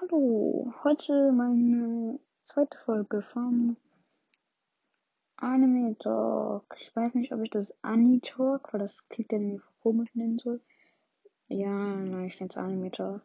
hallo, 0.00 0.72
heute 0.82 1.30
meine 1.32 2.18
zweite 2.42 2.78
Folge 2.78 3.20
vom 3.20 3.76
Anime 5.36 5.96
Talk. 5.98 6.74
Ich 6.78 6.94
weiß 6.96 7.14
nicht, 7.16 7.32
ob 7.32 7.42
ich 7.42 7.50
das 7.50 7.76
Anime 7.82 8.20
Talk, 8.22 8.72
weil 8.72 8.80
das 8.80 9.08
klingt 9.10 9.32
ja 9.32 9.38
irgendwie 9.38 9.62
komisch 9.82 10.14
nennen 10.14 10.38
soll. 10.38 10.60
Ja, 11.48 11.68
nein, 11.68 12.24
ich 12.24 12.40
nenne 12.40 12.48
es 12.48 12.56
Anime 12.56 12.90
Talk. 12.90 13.20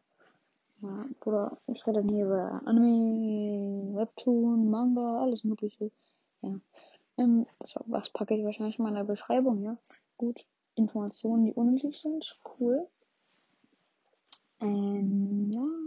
Ja, 0.81 1.05
Bruder, 1.21 1.57
ich 1.67 1.85
rede 1.87 2.01
dann 2.01 2.09
hier 2.09 2.25
über 2.25 2.61
Anime, 2.65 3.95
Webtoon, 3.95 4.69
Manga, 4.69 5.21
alles 5.21 5.45
mögliche. 5.45 5.91
Ja. 6.41 6.59
Ähm, 7.17 7.45
das, 7.59 7.75
was 7.85 8.09
packe 8.09 8.35
ich 8.35 8.43
wahrscheinlich 8.43 8.79
mal 8.79 8.89
in 8.89 8.95
der 8.95 9.05
Beschreibung, 9.05 9.63
ja. 9.63 9.77
Gut. 10.17 10.45
Informationen, 10.75 11.45
die 11.45 11.53
unnötig 11.53 11.97
sind. 11.97 12.37
Cool. 12.59 12.85
Ähm, 14.59 15.51
ja. 15.53 15.85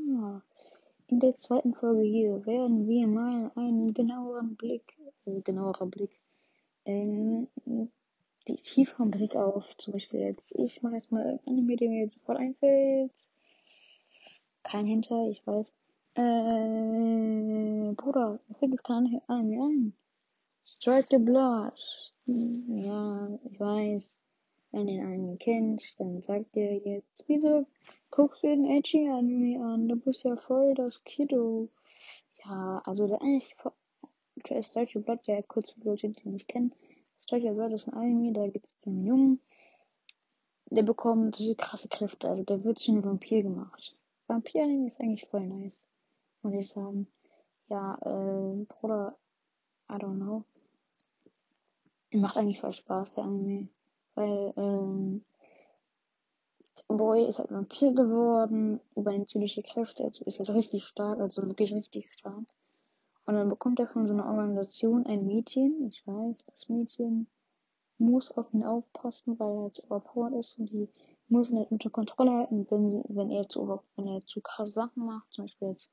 In 1.19 1.23
der 1.23 1.37
zweiten 1.37 1.75
Folge 1.75 2.03
hier 2.03 2.47
werden 2.47 2.87
wir 2.87 3.09
mal 3.09 3.51
einen 3.57 3.93
genaueren 3.93 4.55
Blick, 4.55 4.97
äh, 5.27 5.41
genauerer 5.41 5.87
Blick, 5.87 6.13
ähm, 6.85 7.49
die 8.47 8.55
tieferen 8.55 9.11
Blick 9.11 9.35
auf, 9.35 9.77
zum 9.79 9.95
Beispiel 9.95 10.21
jetzt, 10.21 10.55
ich 10.55 10.81
mache 10.81 10.95
jetzt 10.95 11.11
mal 11.11 11.25
irgendeinen 11.25 11.59
Anime, 11.59 11.77
der 11.77 11.89
mir 11.89 12.03
jetzt 12.03 12.15
sofort 12.15 12.39
einfällt. 12.39 13.11
Kein 14.63 14.87
Hinter, 14.87 15.29
ich 15.29 15.45
weiß. 15.45 15.73
Äh, 16.15 17.95
Bruder, 17.97 18.39
mir 18.47 18.55
fällt 18.55 18.75
jetzt 18.75 18.85
kein 18.85 19.21
Anime 19.27 19.65
ein. 19.65 19.93
Strike 20.63 21.09
the 21.11 21.19
Blood. 21.19 22.13
Ja, 22.27 23.29
ich 23.43 23.59
weiß. 23.59 24.21
Wenn 24.71 24.87
ihr 24.87 25.03
Anime 25.03 25.37
kennt, 25.39 25.83
dann 25.99 26.23
sagt 26.23 26.55
ihr 26.55 26.77
jetzt, 26.77 27.25
wieso 27.27 27.67
guckst 28.11 28.43
du 28.43 28.49
den 28.49 28.65
Edgy 28.67 29.09
Anime 29.09 29.65
an? 29.65 29.89
Du 29.89 29.97
bist 29.97 30.25
ja 30.25 30.37
voll 30.37 30.75
das 30.75 31.03
Kiddo. 31.05 31.69
Ja, 32.45 32.81
also 32.85 33.07
der 33.07 33.21
eigentlich 33.21 33.57
the 34.47 34.99
Blood, 34.99 35.27
der 35.27 35.43
kurz 35.43 35.71
für 35.71 35.81
Leute, 35.81 36.11
die 36.11 36.29
nicht 36.29 36.49
kennen. 36.49 36.75
The 37.31 37.51
Blood 37.51 37.73
ist 37.73 37.89
ein 37.89 37.95
Anime, 37.95 38.33
da 38.33 38.47
gibt 38.49 38.67
es 38.67 38.77
einen 38.87 39.05
Jungen, 39.05 39.41
der 40.71 40.83
bekommt 40.83 41.37
solche 41.37 41.57
krasse 41.57 41.89
Kräfte. 41.89 42.29
Also 42.29 42.43
der 42.45 42.65
wird 42.65 42.79
zu 42.79 42.93
einem 42.93 43.05
Vampir 43.05 43.43
gemacht. 43.43 43.97
Vampir-Anime 44.29 44.89
ist 44.89 45.01
eigentlich 45.01 45.27
voll 45.27 45.47
nice, 45.47 45.81
muss 46.43 46.55
ich 46.55 46.69
sagen. 46.69 47.07
Ja, 47.69 47.99
äh, 48.03 48.65
Bruder, 48.65 49.17
I 49.91 49.95
don't 49.95 50.17
know. 50.17 50.45
Macht 52.13 52.37
eigentlich 52.37 52.61
voll 52.61 52.73
Spaß, 52.73 53.15
der 53.15 53.25
Anime. 53.25 53.69
Weil, 54.15 54.53
ähm, 54.57 55.25
Boy 56.89 57.27
ist 57.27 57.39
halt 57.39 57.51
Vampir 57.51 57.93
geworden, 57.93 58.81
übernatürliche 58.97 59.63
Kräfte, 59.63 60.05
also 60.05 60.25
ist 60.25 60.39
halt 60.39 60.51
richtig 60.51 60.85
stark, 60.85 61.21
also 61.21 61.47
wirklich 61.47 61.73
richtig 61.75 62.13
stark. 62.13 62.45
Und 63.27 63.35
dann 63.35 63.51
bekommt 63.51 63.79
er 63.79 63.87
von 63.87 64.07
so 64.07 64.15
einer 64.15 64.27
Organisation 64.27 65.05
ein 65.05 65.27
Mädchen, 65.27 65.87
ich 65.87 66.07
weiß, 66.07 66.47
das 66.47 66.69
Mädchen 66.69 67.27
muss 67.99 68.33
auf 68.33 68.55
ihn 68.55 68.65
aufpassen, 68.65 69.39
weil 69.39 69.51
er 69.51 69.65
jetzt 69.67 69.81
überpowered 69.81 70.35
ist 70.35 70.59
und 70.59 70.71
die 70.73 70.89
muss 71.29 71.51
ihn 71.51 71.59
halt 71.59 71.71
unter 71.71 71.91
Kontrolle 71.91 72.33
halten, 72.33 72.67
wenn, 72.71 73.05
wenn 73.09 73.31
er 73.31 73.49
zu, 73.49 73.81
wenn 73.97 74.07
er 74.07 74.21
zu 74.23 74.41
krasse 74.41 74.73
Sachen 74.73 75.05
macht, 75.05 75.31
zum 75.31 75.45
Beispiel 75.45 75.69
jetzt 75.69 75.91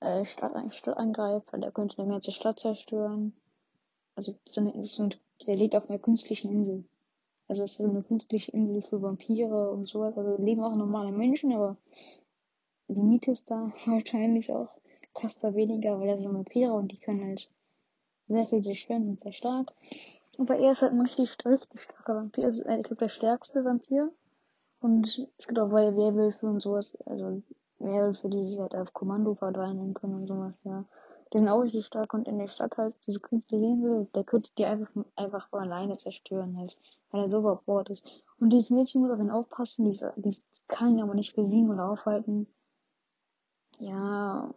äh, 0.00 0.24
Stadt, 0.24 0.54
Stadt 0.72 0.96
angreift, 0.96 1.52
weil 1.52 1.62
er 1.62 1.72
könnte 1.72 1.98
eine 1.98 2.12
ganze 2.12 2.30
Stadt 2.30 2.58
zerstören. 2.58 3.34
Also 4.14 4.34
der 4.56 5.56
lebt 5.56 5.76
auf 5.76 5.90
einer 5.90 5.98
künstlichen 5.98 6.50
Insel. 6.50 6.84
Also 7.48 7.64
es 7.64 7.78
ist 7.78 7.80
eine 7.80 8.02
künstliche 8.02 8.52
Insel 8.52 8.82
für 8.82 9.00
Vampire 9.00 9.70
und 9.70 9.86
sowas. 9.86 10.16
Also 10.16 10.42
leben 10.42 10.62
auch 10.62 10.74
normale 10.74 11.12
Menschen, 11.12 11.52
aber 11.52 11.76
die 12.88 13.02
Miete 13.02 13.30
ist 13.30 13.50
da 13.50 13.72
wahrscheinlich 13.86 14.52
auch 14.52 14.68
kostet 15.12 15.44
da 15.44 15.54
weniger, 15.54 15.98
weil 15.98 16.08
das 16.08 16.20
sind 16.20 16.34
Vampire 16.34 16.72
und 16.74 16.92
die 16.92 16.98
können 16.98 17.24
halt 17.24 17.50
sehr 18.28 18.46
viel 18.46 18.62
zerstören 18.62 19.08
und 19.08 19.20
sehr 19.20 19.32
stark. 19.32 19.72
Aber 20.38 20.56
er 20.58 20.72
ist 20.72 20.82
halt 20.82 20.92
ein 20.92 21.00
richtig, 21.00 21.34
richtig 21.46 21.80
starker 21.80 22.16
Vampir. 22.16 22.44
Also, 22.44 22.62
ich 22.62 22.82
glaube, 22.82 22.96
der 22.96 23.08
stärkste 23.08 23.64
Vampir. 23.64 24.12
Und 24.80 25.26
es 25.38 25.46
gibt 25.46 25.58
auch 25.58 25.70
Werwölfe 25.70 26.46
und 26.46 26.60
sowas. 26.60 26.96
Also 27.06 27.42
Werwölfe, 27.78 28.28
die 28.28 28.44
sich 28.44 28.58
halt 28.58 28.74
auf 28.74 28.92
Kommando 28.92 29.34
verdrängen 29.34 29.94
können 29.94 30.14
und 30.14 30.26
sowas, 30.26 30.58
ja. 30.64 30.84
Auch 31.36 31.62
richtig 31.62 31.86
stark 31.86 32.14
und 32.14 32.26
in 32.26 32.38
der 32.38 32.46
Stadt 32.46 32.78
halt 32.78 32.96
diese 33.06 33.20
künstliche 33.20 33.64
Insel, 33.64 34.08
der 34.14 34.24
könnte 34.24 34.50
die 34.56 34.64
einfach, 34.64 34.90
einfach 35.16 35.48
von 35.48 35.60
alleine 35.60 35.96
zerstören 35.96 36.56
halt, 36.56 36.78
weil 37.10 37.22
er 37.22 37.30
so 37.30 37.38
überbord 37.38 37.90
ist. 37.90 38.04
Und 38.40 38.50
dieses 38.50 38.70
Mädchen 38.70 39.02
muss 39.02 39.10
auf 39.10 39.20
ihn 39.20 39.30
aufpassen, 39.30 39.84
die, 39.84 39.98
die 40.16 40.36
kann 40.68 40.96
ihn 40.96 41.02
aber 41.02 41.14
nicht 41.14 41.36
besiegen 41.36 41.70
oder 41.70 41.90
aufhalten. 41.90 42.46
Ja, 43.78 44.54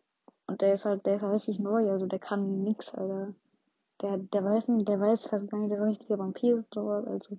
und 0.47 0.61
der 0.61 0.73
ist 0.73 0.85
halt, 0.85 1.05
der 1.05 1.17
ist 1.17 1.21
halt 1.21 1.33
richtig 1.33 1.59
neu, 1.59 1.91
also 1.91 2.05
der 2.05 2.19
kann 2.19 2.63
nix, 2.63 2.93
Alter. 2.93 3.33
Der, 4.01 4.17
der 4.17 4.43
weiß 4.45 4.69
nicht, 4.69 4.87
der 4.87 4.99
weiß 4.99 5.27
fast 5.27 5.49
gar 5.49 5.59
nicht, 5.59 5.71
der 5.71 5.85
richtige 5.85 6.17
Vampir 6.17 6.59
ist, 6.59 6.73
sowas, 6.73 7.05
also 7.05 7.37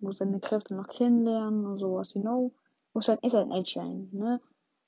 muss 0.00 0.18
seine 0.18 0.40
Kräfte 0.40 0.74
noch 0.74 0.86
kennenlernen 0.86 1.66
und 1.66 1.78
sowas, 1.78 2.14
you 2.14 2.22
know. 2.22 2.52
Muss 2.94 3.08
halt, 3.08 3.22
ist 3.22 3.34
halt 3.34 3.50
ein 3.50 3.52
Edge 3.52 3.80
ne? 4.12 4.40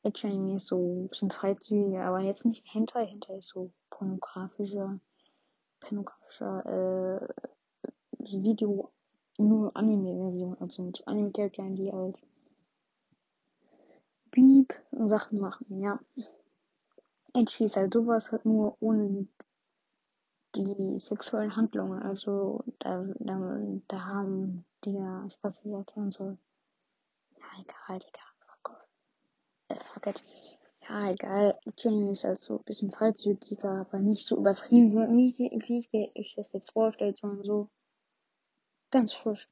Edge 0.04 0.28
ist 0.56 0.66
so 0.66 1.04
ein 1.04 1.08
bisschen 1.08 1.30
freizügiger, 1.30 2.04
aber 2.04 2.20
jetzt 2.20 2.44
nicht 2.44 2.64
Hentai, 2.72 3.06
Hentai 3.06 3.38
ist 3.38 3.48
so 3.48 3.70
pornografischer, 3.90 4.98
pornografischer, 5.80 6.66
äh, 6.66 7.28
Video, 8.18 8.90
nur 9.38 9.76
Anime-Version, 9.76 10.56
also 10.60 10.82
mit 10.82 11.06
Anime-Charakteren, 11.06 11.76
die 11.76 11.92
halt 11.92 12.20
Beep 14.30 14.74
Sachen 14.90 15.40
machen, 15.40 15.80
ja. 15.80 16.00
Edgy 17.34 17.64
ist 17.64 17.76
halt 17.76 17.94
sowas, 17.94 18.32
halt 18.32 18.44
nur 18.44 18.76
ohne 18.80 19.26
die 20.54 20.98
sexuellen 20.98 21.56
Handlungen, 21.56 22.02
also 22.02 22.64
da, 22.78 23.04
da, 23.20 23.60
da 23.88 24.00
haben 24.00 24.64
die 24.84 24.94
ja, 24.94 25.24
ich 25.26 25.38
weiß 25.42 25.64
nicht, 25.64 25.74
erklären 25.74 26.10
soll. 26.10 26.38
Ja, 27.36 27.44
egal, 27.60 28.00
egal. 28.08 28.31
Äh, 29.72 30.10
it. 30.10 30.22
Ja, 30.88 31.10
egal. 31.10 31.58
Jenny 31.78 32.10
ist 32.10 32.24
halt 32.24 32.40
so 32.40 32.58
ein 32.58 32.64
bisschen 32.64 32.90
freizügiger, 32.90 33.80
aber 33.80 33.98
nicht 33.98 34.26
so 34.26 34.36
übertrieben, 34.36 34.94
wie, 35.16 35.34
wie 35.38 35.78
ich, 35.78 36.10
ich 36.14 36.34
das 36.34 36.52
jetzt 36.52 36.72
vorstelle, 36.72 37.14
sondern 37.18 37.44
so 37.44 37.68
ganz 38.90 39.12
frisch. 39.12 39.48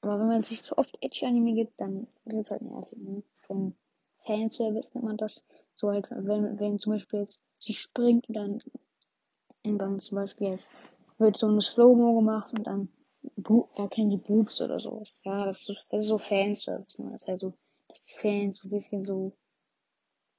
Aber 0.00 0.18
wenn 0.18 0.28
man 0.28 0.42
sich 0.42 0.64
zu 0.64 0.76
oft 0.76 0.98
Edge-Anime 1.02 1.54
gibt, 1.54 1.80
dann 1.80 2.08
wird's 2.24 2.50
halt 2.50 2.62
nervig, 2.62 2.98
ne? 2.98 3.22
Von 3.42 3.76
Fanservice 4.24 4.92
nennt 4.94 5.06
man 5.06 5.16
das. 5.16 5.44
So 5.74 5.90
halt, 5.90 6.08
wenn, 6.10 6.58
wenn 6.58 6.78
zum 6.78 6.94
Beispiel 6.94 7.20
jetzt 7.20 7.42
sie 7.58 7.74
springt 7.74 8.28
und 8.28 8.34
dann, 8.34 8.62
und 9.64 9.78
dann 9.78 10.00
zum 10.00 10.16
Beispiel 10.16 10.48
jetzt 10.48 10.68
wird 11.18 11.36
so 11.36 11.46
eine 11.46 11.60
Slow-Mo 11.60 12.16
gemacht 12.16 12.52
und 12.52 12.66
dann 12.66 12.88
wackeln 13.76 14.10
die 14.10 14.16
Boobs 14.16 14.60
oder 14.60 14.80
sowas. 14.80 15.16
Ja, 15.22 15.44
das 15.44 15.68
ist, 15.68 15.86
das 15.90 16.00
ist 16.00 16.08
so 16.08 16.18
Fanservice, 16.18 17.00
ne? 17.00 17.10
Das 17.12 17.22
ist 17.22 17.28
halt 17.28 17.38
so, 17.38 17.54
dass 17.88 18.04
die 18.06 18.14
Fans 18.14 18.58
so 18.58 18.68
ein 18.68 18.70
bisschen 18.72 19.04
so 19.04 19.36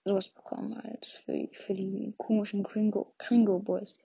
sowas 0.06 0.30
bekommen 0.30 0.82
halt 0.84 1.06
für, 1.26 1.48
für 1.54 1.74
die 1.74 2.14
komischen 2.18 2.64
Kringo, 2.64 3.14
Kringo 3.18 3.60
Boys. 3.60 4.00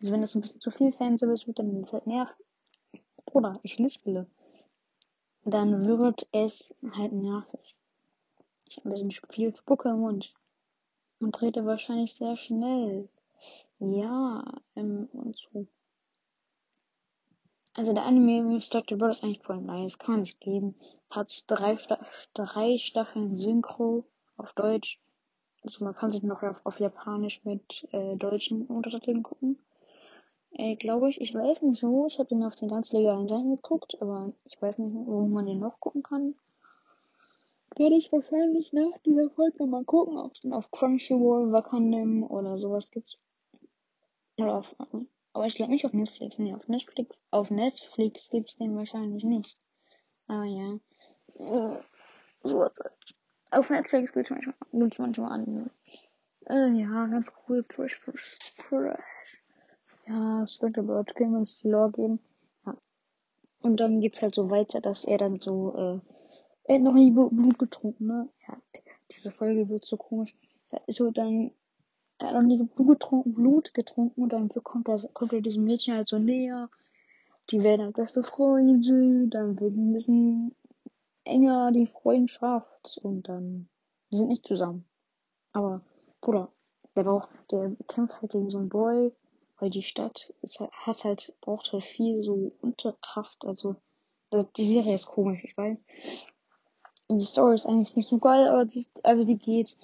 Also 0.00 0.12
wenn 0.12 0.20
das 0.20 0.34
ein 0.34 0.40
bisschen 0.40 0.60
zu 0.60 0.70
viel 0.70 0.92
Fanservice 0.92 1.46
wird, 1.46 1.58
dann 1.58 1.82
es 1.82 1.92
halt 1.92 2.06
nervig. 2.06 2.46
Bruder, 3.26 3.60
ich 3.62 3.78
lispele. 3.78 4.26
Dann 5.44 5.84
wird 5.84 6.28
es 6.32 6.74
halt 6.92 7.12
nervig. 7.12 7.76
Ich 8.68 8.76
habe 8.76 8.90
ein 8.90 8.92
bisschen 8.92 9.10
viel 9.30 9.54
Spucke 9.56 9.88
im 9.88 10.00
Mund. 10.00 10.34
Und 11.18 11.40
rede 11.42 11.66
wahrscheinlich 11.66 12.14
sehr 12.14 12.36
schnell. 12.36 13.08
Ja, 13.78 14.44
ähm, 14.76 15.08
und 15.12 15.36
so. 15.36 15.66
Also 17.74 17.92
der 17.92 18.04
Anime 18.04 18.58
Dr. 18.58 18.98
Bird 18.98 19.12
ist 19.12 19.22
eigentlich 19.22 19.42
voll 19.42 19.60
nice, 19.60 19.98
kann 19.98 20.16
man 20.16 20.24
sich 20.24 20.38
geben. 20.40 20.74
Hat 21.08 21.44
drei, 21.46 21.78
drei 22.34 22.78
Staffeln 22.78 23.36
Synchro 23.36 24.04
auf 24.36 24.52
Deutsch. 24.54 25.00
Also 25.62 25.84
man 25.84 25.94
kann 25.94 26.12
sich 26.12 26.22
noch 26.22 26.42
auf, 26.42 26.64
auf 26.64 26.80
Japanisch 26.80 27.44
mit 27.44 27.86
äh, 27.92 28.16
deutschen 28.16 28.66
Untertiteln 28.66 29.22
gucken. 29.22 29.58
Äh, 30.52 30.76
Glaube 30.76 31.08
ich, 31.10 31.20
ich 31.20 31.34
weiß 31.34 31.62
nicht 31.62 31.80
so. 31.80 32.06
Ich 32.06 32.18
habe 32.18 32.28
den 32.28 32.42
auf 32.42 32.56
den 32.56 32.68
ganz 32.68 32.92
legalen 32.92 33.28
Seiten 33.28 33.56
geguckt, 33.56 33.96
aber 34.00 34.32
ich 34.44 34.60
weiß 34.60 34.78
nicht, 34.78 34.94
wo 34.94 35.26
man 35.26 35.46
den 35.46 35.60
noch 35.60 35.78
gucken 35.80 36.02
kann. 36.02 36.34
Werde 37.76 37.96
ich 37.96 38.10
wahrscheinlich 38.10 38.72
nach 38.72 38.98
dieser 39.04 39.30
Folge 39.30 39.64
mal 39.66 39.84
gucken, 39.84 40.18
ob 40.18 40.34
es 40.34 40.40
den 40.40 40.52
auf 40.52 40.70
Crunchyroll, 40.70 41.52
Wakandem 41.52 42.24
oder 42.24 42.58
sowas 42.58 42.90
gibt. 42.90 43.18
Oder 44.38 44.56
auf, 44.56 44.74
aber 45.32 45.46
ich 45.46 45.54
glaube 45.54 45.70
nicht 45.70 45.84
auf 45.84 45.92
Netflix. 45.92 46.38
Nee, 46.38 46.54
auf 46.54 46.66
Netflix, 46.66 47.16
auf 47.30 47.50
Netflix 47.50 48.30
gibt's 48.30 48.56
den 48.56 48.76
wahrscheinlich 48.76 49.22
nicht. 49.22 49.58
Aber 50.26 50.44
ja. 50.44 50.78
Äh, 51.34 51.82
sowas 52.42 52.74
halt. 52.82 53.19
Auf 53.52 53.70
Netflix 53.70 54.12
gibt's 54.12 54.30
manchmal, 54.30 54.54
gibt's 54.72 54.98
manchmal 54.98 55.32
an. 55.32 55.70
Äh, 56.48 56.68
ja, 56.80 57.06
ganz 57.06 57.32
cool. 57.48 57.64
Fresh, 57.68 57.96
fresh, 57.96 58.38
fresh. 58.54 59.42
Ja, 60.06 60.46
Stranger 60.46 60.82
Bird 60.82 61.14
können 61.14 61.32
wir 61.32 61.38
uns 61.38 61.58
die 61.58 61.68
Lore 61.68 61.90
geben. 61.90 62.20
Ja. 62.64 62.76
Und 63.62 63.80
dann 63.80 64.00
geht's 64.00 64.22
halt 64.22 64.34
so 64.34 64.50
weiter, 64.50 64.80
dass 64.80 65.04
er 65.04 65.18
dann 65.18 65.40
so, 65.40 65.74
äh, 65.76 66.00
er 66.64 66.74
hat 66.76 66.82
noch 66.82 66.94
nie 66.94 67.10
Blut 67.10 67.58
getrunken, 67.58 68.06
ne? 68.06 68.28
Ja, 68.48 68.56
diese 69.10 69.32
Folge 69.32 69.68
wird 69.68 69.84
so 69.84 69.96
komisch. 69.96 70.36
so 70.86 71.10
dann, 71.10 71.50
er 72.18 72.28
hat 72.28 72.34
noch 72.34 72.42
nie 72.42 72.62
Blut 72.62 73.00
getrunken, 73.00 73.34
Blut 73.34 73.74
getrunken 73.74 74.22
und 74.22 74.32
dann 74.32 74.48
kommt 74.48 74.88
er, 74.88 74.98
kommt 75.12 75.32
er 75.32 75.40
diesem 75.40 75.64
Mädchen 75.64 75.94
halt 75.94 76.08
so 76.08 76.18
näher. 76.18 76.70
Die 77.50 77.62
werden 77.64 77.86
halt 77.86 77.96
beste 77.96 78.22
Freunde, 78.22 79.26
dann 79.28 79.58
wird 79.58 79.74
ein 79.74 79.92
bisschen 79.92 80.54
enger 81.24 81.72
die 81.72 81.86
Freundschaft 81.86 82.98
und 83.02 83.28
dann, 83.28 83.68
die 84.10 84.16
sind 84.16 84.28
nicht 84.28 84.46
zusammen. 84.46 84.84
Aber, 85.52 85.82
Bruder, 86.20 86.50
der 86.96 87.04
braucht, 87.04 87.28
der 87.50 87.76
kämpft 87.88 88.20
halt 88.20 88.32
gegen 88.32 88.50
so 88.50 88.58
einen 88.58 88.68
Boy, 88.68 89.12
weil 89.58 89.70
die 89.70 89.82
Stadt 89.82 90.32
ist, 90.42 90.60
halt, 90.60 90.72
hat 90.72 91.04
halt, 91.04 91.34
braucht 91.40 91.72
halt 91.72 91.84
viel 91.84 92.22
so 92.22 92.52
Unterkraft, 92.60 93.44
also, 93.44 93.76
die 94.56 94.66
Serie 94.66 94.94
ist 94.94 95.06
komisch, 95.06 95.42
ich 95.44 95.56
weiß. 95.56 95.76
Die 97.10 97.20
Story 97.20 97.56
ist 97.56 97.66
eigentlich 97.66 97.96
nicht 97.96 98.08
so 98.08 98.18
geil, 98.18 98.48
aber 98.48 98.64
die, 98.64 98.86
also 99.02 99.24
die 99.24 99.38
geht. 99.38 99.76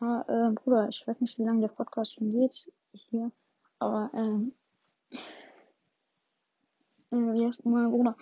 Ja, 0.00 0.24
äh, 0.26 0.52
Bruder, 0.52 0.88
ich 0.88 1.06
weiß 1.06 1.20
nicht, 1.20 1.38
wie 1.38 1.44
lange 1.44 1.60
der 1.60 1.68
Podcast 1.68 2.14
schon 2.14 2.30
geht. 2.30 2.68
Hier. 2.92 3.30
Aber, 3.78 4.10
ähm, 4.14 4.52
äh, 7.12 7.16
wie 7.16 7.46
heißt 7.46 7.64
mein 7.64 7.90
Bruder? 7.92 8.16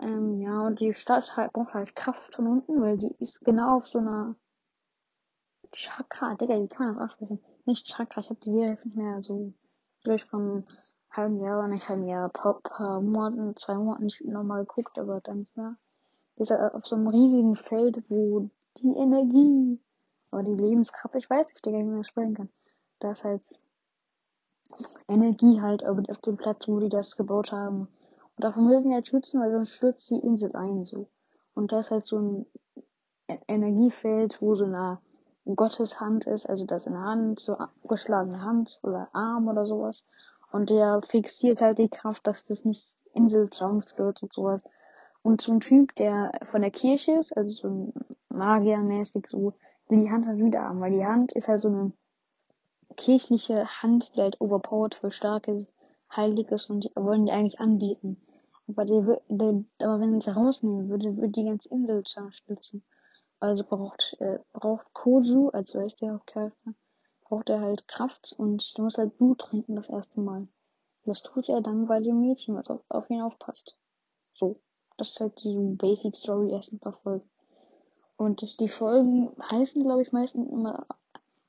Ähm, 0.00 0.40
ja, 0.40 0.60
und 0.60 0.80
die 0.80 0.92
Stadt 0.94 1.36
halt, 1.36 1.52
braucht 1.52 1.74
halt 1.74 1.96
Kraft 1.96 2.34
von 2.34 2.46
unten, 2.46 2.80
weil 2.80 2.98
die 2.98 3.14
ist 3.18 3.44
genau 3.44 3.78
auf 3.78 3.86
so 3.86 3.98
einer 3.98 4.36
Chakra, 5.72 6.34
Digga, 6.34 6.60
wie 6.60 6.68
kann 6.68 6.86
man 6.86 6.96
das 6.96 7.04
aussprechen? 7.12 7.40
Nicht 7.64 7.86
Chakra, 7.86 8.20
ich 8.20 8.30
habe 8.30 8.40
die 8.40 8.50
Serie 8.50 8.70
nicht 8.72 8.96
mehr 8.96 9.22
so, 9.22 9.52
vielleicht 10.02 10.28
von 10.28 10.66
halben 11.10 11.40
Jahr, 11.40 11.66
nicht 11.68 11.88
halben 11.88 12.06
Jahr, 12.06 12.28
paar, 12.28 12.60
paar 12.60 13.00
Monaten, 13.00 13.56
zwei 13.56 13.74
Monaten 13.74 14.04
nicht 14.04 14.24
nochmal 14.24 14.60
geguckt, 14.64 14.98
aber 14.98 15.20
dann 15.20 15.40
nicht 15.40 15.56
mehr 15.56 15.76
ist 16.36 16.50
er 16.50 16.74
auf 16.74 16.86
so 16.86 16.96
einem 16.96 17.08
riesigen 17.08 17.56
Feld, 17.56 18.02
wo 18.10 18.50
die 18.78 18.94
Energie 18.96 19.80
oder 20.30 20.42
die 20.42 20.54
Lebenskraft, 20.54 21.14
ich 21.14 21.28
weiß 21.28 21.46
nicht, 21.48 21.64
wie 21.66 21.82
man 21.82 21.98
das 21.98 22.08
sprechen 22.08 22.34
kann. 22.34 22.48
Da 22.98 23.12
ist 23.12 23.24
halt 23.24 23.42
Energie 25.08 25.60
halt 25.60 25.84
auf 25.84 26.18
dem 26.18 26.36
Platz, 26.36 26.68
wo 26.68 26.78
die 26.80 26.88
das 26.88 27.16
gebaut 27.16 27.52
haben. 27.52 27.88
Und 28.36 28.44
davon 28.44 28.66
müssen 28.66 28.88
sie 28.88 28.94
halt 28.94 29.06
schützen, 29.06 29.40
weil 29.40 29.50
sonst 29.50 29.72
stürzt 29.72 30.10
die 30.10 30.18
Insel 30.18 30.54
ein, 30.54 30.84
so. 30.84 31.08
Und 31.54 31.72
da 31.72 31.80
ist 31.80 31.90
halt 31.90 32.04
so 32.04 32.18
ein 32.18 32.46
e-, 33.28 33.38
Energiefeld, 33.48 34.42
wo 34.42 34.54
so 34.54 34.64
eine 34.64 34.98
Gotteshand 35.46 36.26
ist, 36.26 36.48
also 36.48 36.66
das 36.66 36.86
in 36.86 36.92
der 36.92 37.02
Hand, 37.02 37.40
so 37.40 37.56
geschlagene 37.84 38.42
Hand 38.42 38.78
oder 38.82 39.08
Arm 39.12 39.48
oder 39.48 39.64
sowas. 39.66 40.04
Und 40.52 40.70
der 40.70 41.00
fixiert 41.02 41.62
halt 41.62 41.78
die 41.78 41.88
Kraft, 41.88 42.26
dass 42.26 42.44
das 42.44 42.64
nicht 42.64 42.96
Insel 43.14 43.48
zusammenstürzt 43.50 44.22
und 44.22 44.32
sowas. 44.32 44.64
Und 45.22 45.40
so 45.40 45.52
ein 45.52 45.60
Typ, 45.60 45.94
der 45.94 46.32
von 46.44 46.60
der 46.60 46.70
Kirche 46.70 47.12
ist, 47.12 47.36
also 47.36 47.50
so 47.50 47.68
ein 47.68 47.92
Magiermäßig 48.28 49.26
so, 49.28 49.54
will 49.88 50.02
die 50.02 50.10
Hand 50.10 50.26
halt 50.26 50.38
wieder 50.38 50.62
haben, 50.62 50.80
weil 50.80 50.92
die 50.92 51.06
Hand 51.06 51.32
ist 51.32 51.48
halt 51.48 51.60
so 51.60 51.68
eine 51.68 51.92
kirchliche 52.96 53.66
Hand, 53.82 54.14
die 54.14 54.20
halt 54.20 54.40
overpowered 54.40 54.94
für 54.94 55.10
starkes, 55.10 55.72
heiliges 56.14 56.70
und 56.70 56.84
die 56.84 56.90
wollen 56.94 57.26
die 57.26 57.32
eigentlich 57.32 57.60
anbieten. 57.60 58.20
Aber, 58.68 58.84
die, 58.84 59.00
der, 59.28 59.64
aber 59.78 60.00
wenn 60.00 60.20
sie 60.20 60.30
rausnehmen 60.30 60.88
würde, 60.88 61.16
würde 61.16 61.28
die 61.28 61.44
ganze 61.44 61.68
Insel 61.68 62.02
zerstürzen. 62.04 62.82
Also 63.38 63.64
braucht, 63.64 64.16
äh, 64.20 64.38
braucht 64.52 64.92
Koju, 64.92 65.50
also 65.50 65.80
ist 65.80 66.00
der 66.00 66.14
Hauptcharakter, 66.14 66.74
braucht 67.22 67.50
er 67.50 67.60
halt 67.60 67.86
Kraft 67.86 68.34
und 68.38 68.76
der 68.76 68.84
muss 68.84 68.98
halt 68.98 69.16
Blut 69.18 69.40
trinken 69.40 69.76
das 69.76 69.88
erste 69.88 70.20
Mal. 70.20 70.48
Das 71.04 71.22
tut 71.22 71.48
er 71.48 71.60
dann 71.60 71.86
bei 71.86 72.00
dem 72.00 72.20
Mädchen, 72.20 72.56
was 72.56 72.70
auf, 72.70 72.80
auf 72.88 73.08
ihn 73.10 73.22
aufpasst. 73.22 73.76
So. 74.34 74.60
Das 74.96 75.10
ist 75.10 75.20
halt 75.20 75.42
die 75.44 75.58
Basic 75.76 76.16
Story 76.16 76.52
erst 76.52 76.72
ein 76.72 76.78
paar 76.78 76.94
Folgen. 76.94 77.28
Und 78.16 78.58
die 78.60 78.68
Folgen 78.68 79.30
heißen, 79.50 79.82
glaube 79.82 80.02
ich, 80.02 80.12
meistens 80.12 80.48
immer, 80.50 80.86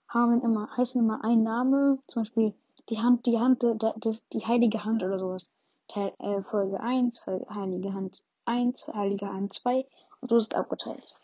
haben 0.10 0.42
immer, 0.42 0.69
heißen 0.75 1.02
immer 1.02 1.24
ein 1.24 1.44
Name, 1.44 2.00
zum 2.08 2.24
Beispiel 2.24 2.54
die 2.90 3.00
Hand, 3.00 3.25
die 3.25 3.40
Hand, 3.40 3.64
das, 3.64 4.28
die 4.30 4.46
heilige 4.46 4.84
Hand 4.84 5.02
oder 5.02 5.18
sowas. 5.18 5.50
Teil, 5.88 6.13
äh, 6.19 6.42
Folge 6.42 6.80
1, 6.80 7.19
Folge, 7.19 7.45
heilige 7.50 7.94
Hand 7.94 8.24
1, 8.45 8.88
heilige 8.88 9.28
Hand 9.28 9.54
2 9.54 9.86
und 10.22 10.30
so 10.30 10.38
ist 10.38 10.54
es 10.54 10.57
abgeteilt. 10.57 11.16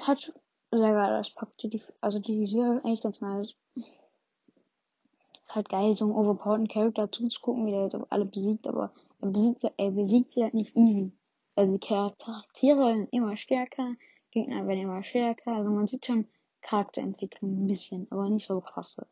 Hat 0.00 0.32
sehr 0.70 0.92
geil, 0.92 1.10
das 1.10 1.30
packt 1.30 1.62
die, 1.62 1.82
also 2.00 2.18
die 2.18 2.46
Serie 2.46 2.76
ist 2.76 2.84
eigentlich 2.84 3.02
ganz 3.02 3.20
nice. 3.20 3.54
Ist 3.74 5.56
halt 5.56 5.68
geil, 5.68 5.96
so 5.96 6.04
einen 6.04 6.14
overpowerten 6.14 6.68
Charakter 6.68 7.10
zuzugucken, 7.10 7.66
wie 7.66 7.72
der 7.72 8.06
alle 8.10 8.24
besiegt, 8.24 8.68
aber 8.68 8.92
er 9.20 9.28
besiegt, 9.28 9.64
er 9.76 9.90
besiegt 9.90 10.34
sie 10.34 10.42
halt 10.42 10.54
nicht 10.54 10.76
easy. 10.76 11.12
Also 11.56 11.72
die 11.72 11.86
Charaktere 11.86 12.78
werden 12.78 13.08
immer 13.10 13.36
stärker, 13.36 13.96
Gegner 14.30 14.66
werden 14.66 14.82
immer 14.82 15.02
stärker. 15.02 15.52
Also 15.52 15.70
man 15.70 15.86
sieht 15.86 16.06
schon 16.06 16.28
Charakterentwicklung 16.62 17.64
ein 17.64 17.66
bisschen, 17.66 18.06
aber 18.10 18.28
nicht 18.28 18.46
so 18.46 18.60
krasse. 18.60 19.06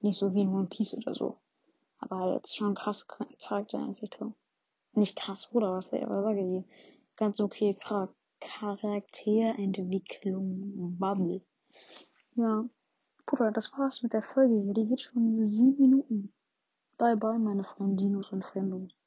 Nicht 0.00 0.18
so 0.18 0.34
wie 0.34 0.42
in 0.42 0.52
One 0.52 0.66
Piece 0.66 0.94
oder 0.94 1.14
so. 1.14 1.36
Aber 1.98 2.18
halt 2.18 2.48
schon 2.48 2.74
krasse 2.74 3.06
Charakterentwicklung. 3.06 4.34
Nicht 4.92 5.16
krass, 5.16 5.48
oder 5.52 5.72
was 5.72 5.92
ich 5.92 6.06
sage 6.06 6.42
die. 6.42 6.64
Ganz 7.16 7.40
okay 7.40 7.76
Char 7.82 8.14
Charakterentwicklung. 8.40 10.96
Bubble. 10.98 11.42
Ja. 12.34 12.64
Bruder, 13.26 13.52
das 13.52 13.72
war's 13.72 14.02
mit 14.02 14.12
der 14.12 14.22
Folge. 14.22 14.72
Die 14.72 14.86
geht 14.86 15.02
schon 15.02 15.46
sieben 15.46 15.78
Minuten. 15.78 16.32
Bye 16.96 17.16
bye, 17.16 17.38
meine 17.38 17.64
Freundinos 17.64 18.32
und 18.32 18.44
Fremdos. 18.44 18.97